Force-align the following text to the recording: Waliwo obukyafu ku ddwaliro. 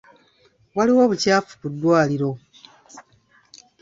Waliwo 0.75 0.99
obukyafu 1.05 1.51
ku 1.61 1.67
ddwaliro. 1.71 2.31